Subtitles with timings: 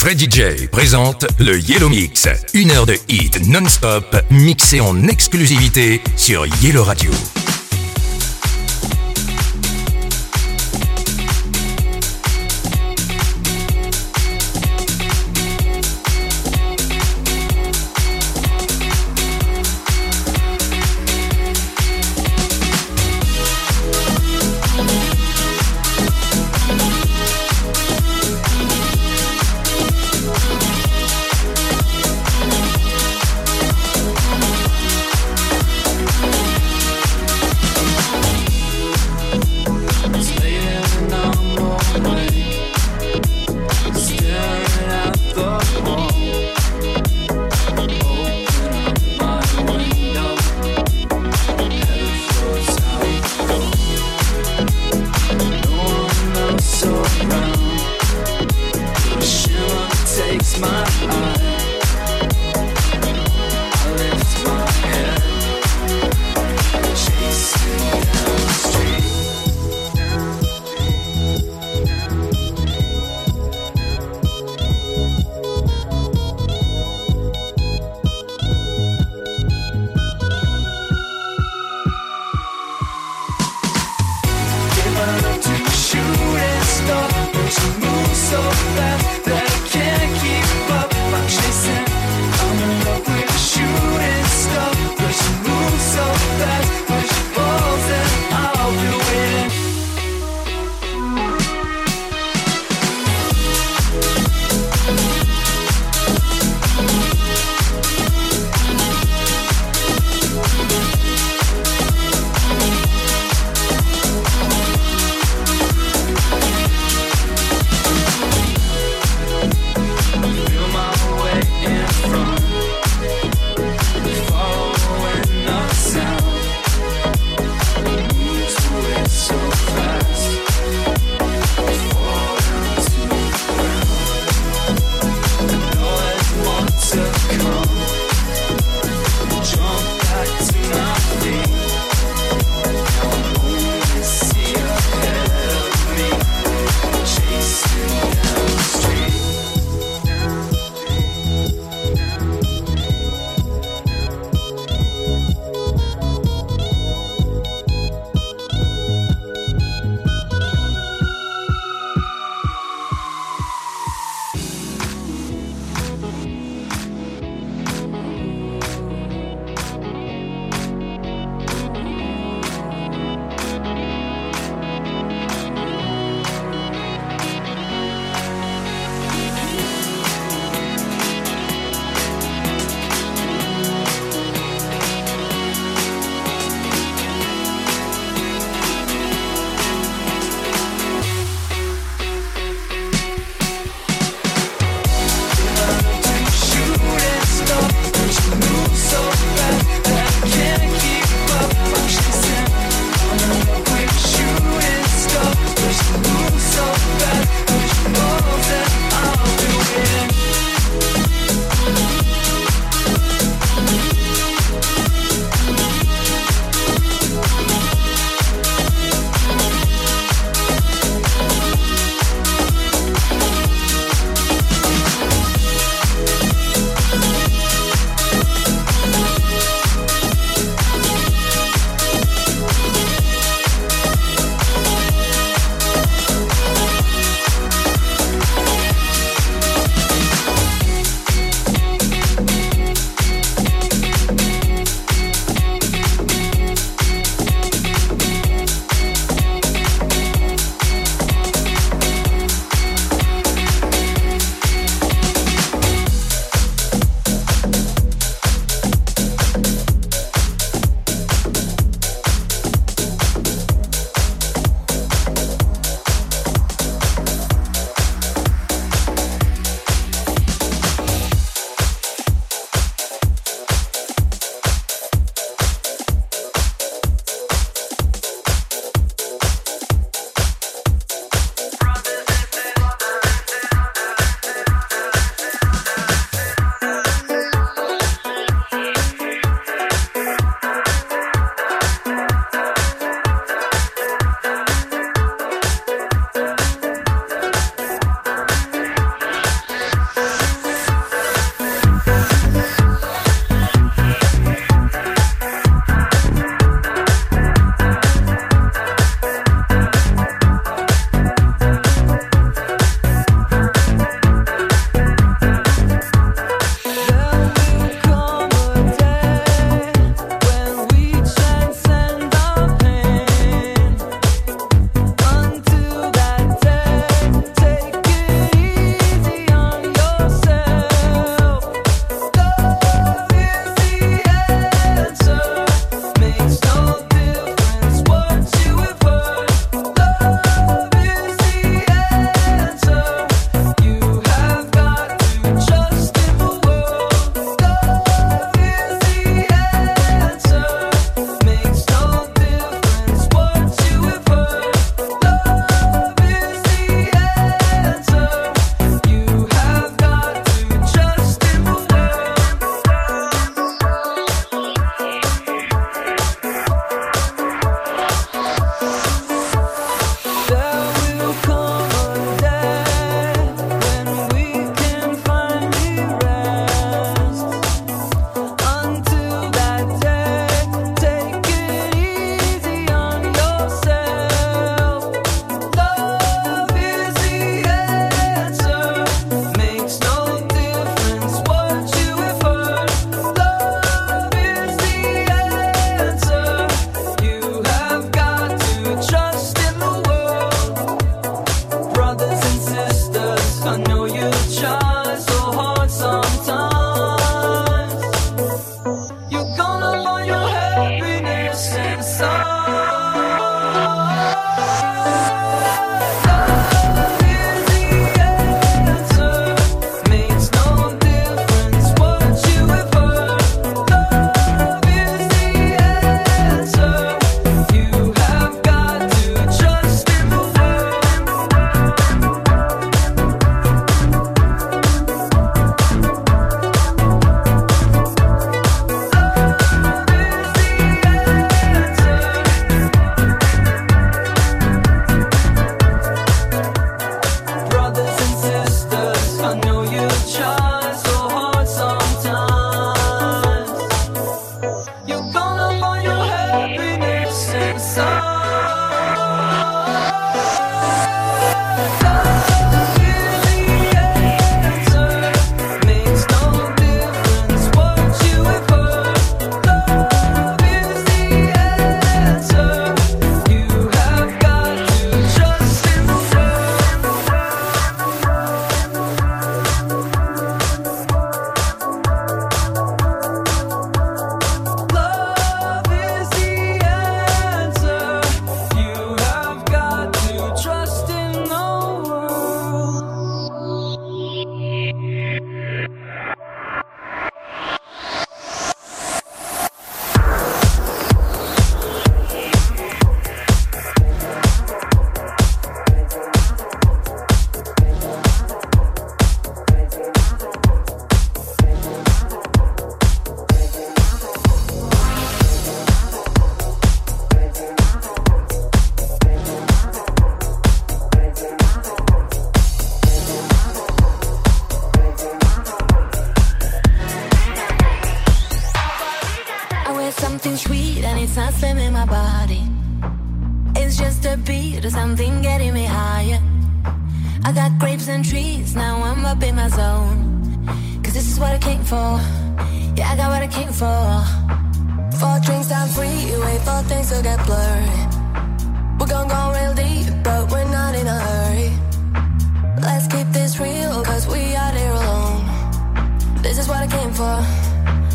[0.00, 2.26] Freddy J présente le Yellow Mix.
[2.54, 7.10] Une heure de hit non-stop mixé en exclusivité sur Yellow Radio.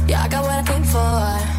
[0.08, 1.55] Yeah, I got what I came for.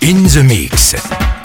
[0.00, 1.37] In the Mix.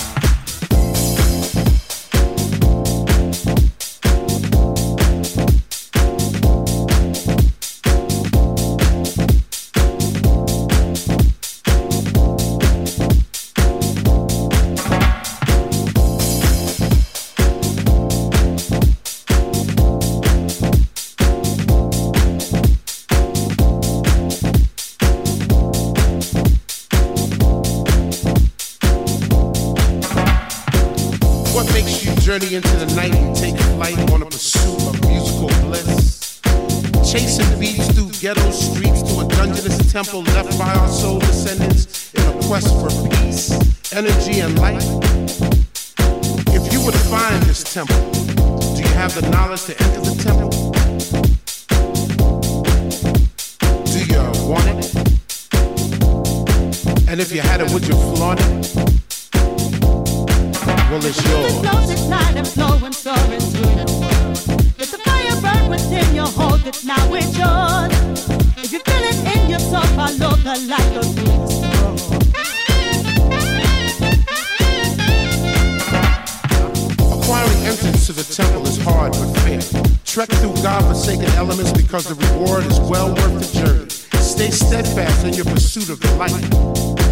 [86.18, 86.50] light.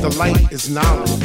[0.01, 1.20] The light is knowledge.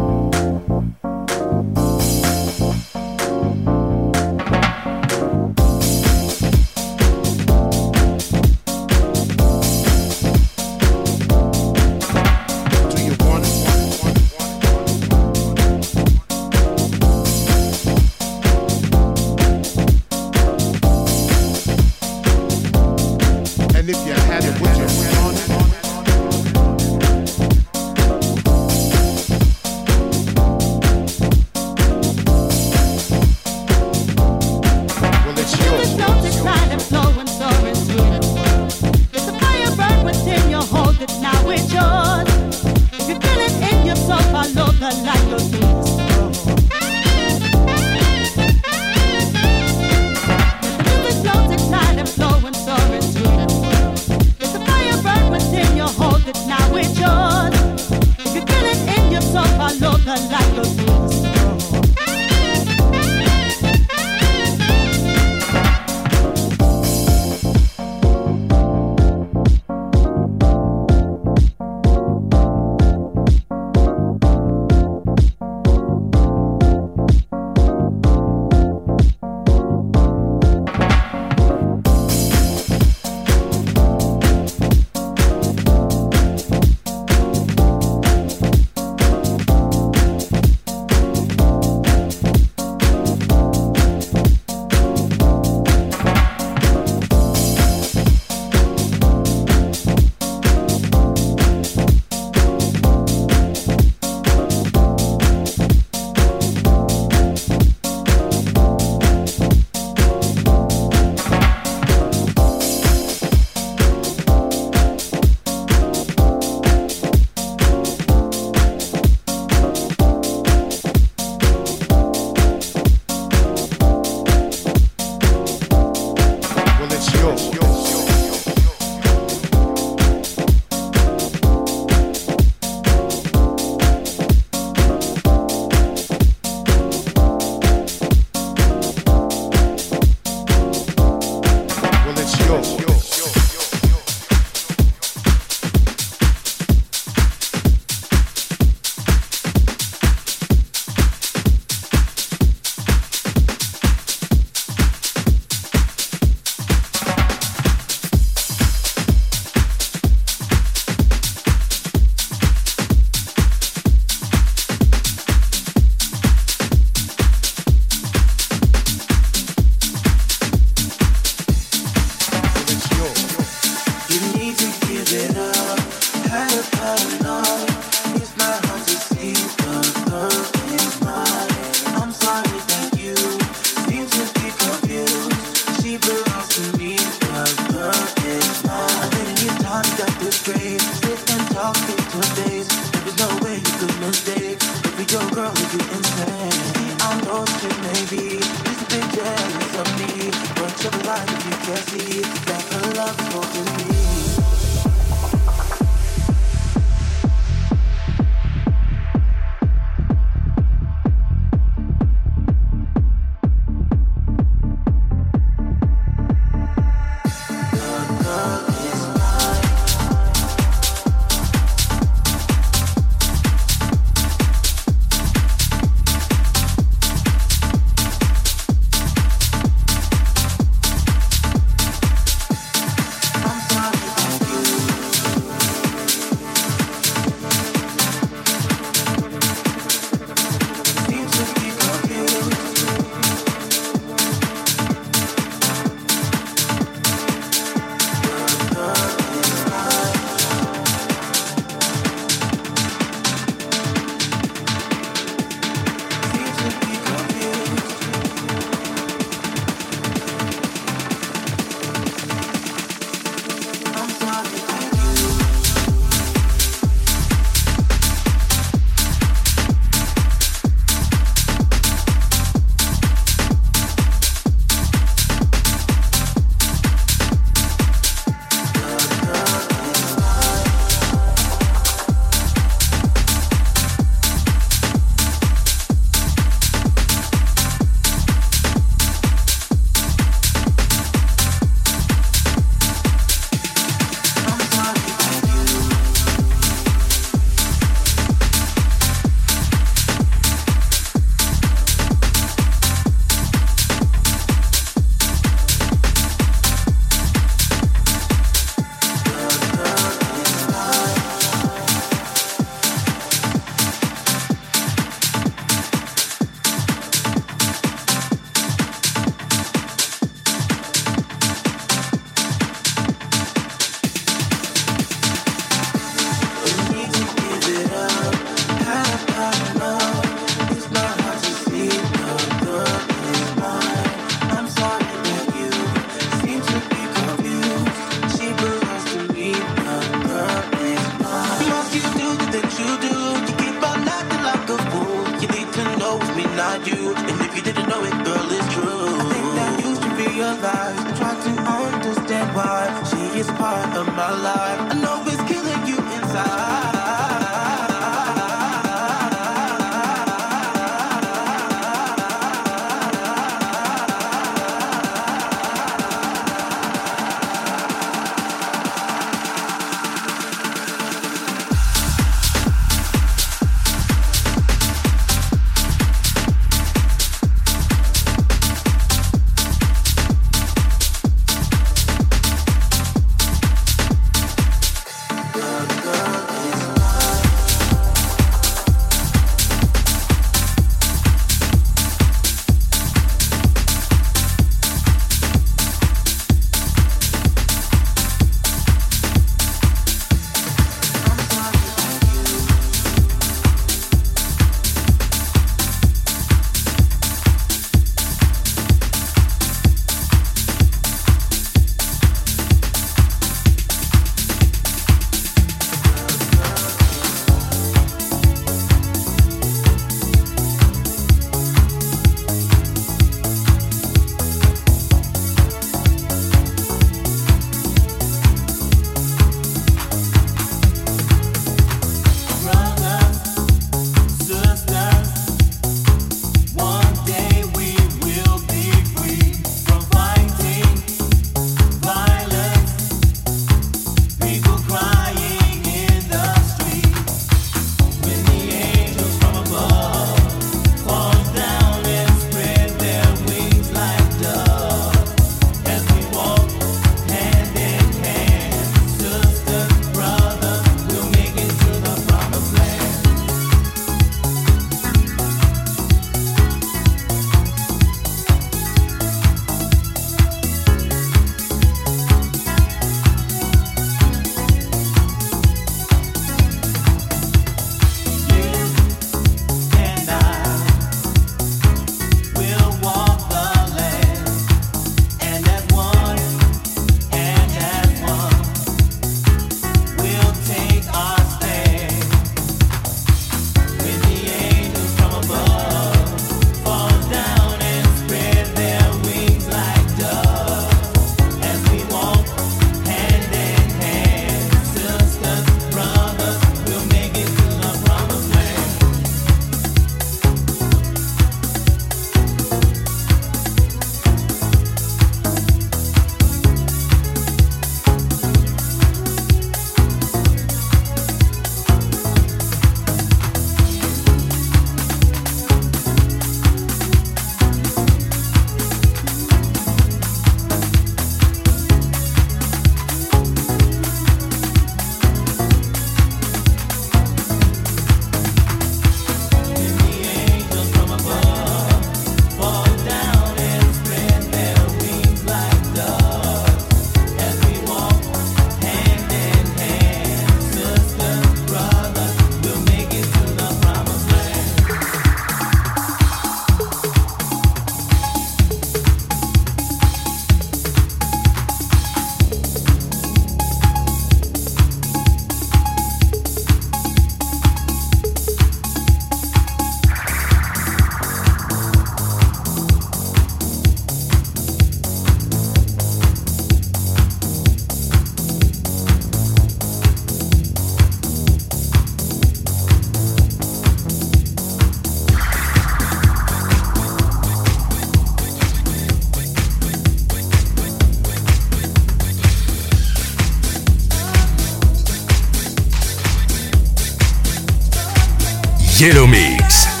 [599.01, 600.00] Yellow Mix.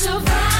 [0.00, 0.59] survive.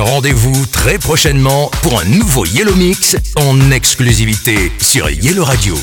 [0.00, 5.76] Rendez-vous très prochainement pour un nouveau Yellow Mix en exclusivité sur Yellow Radio.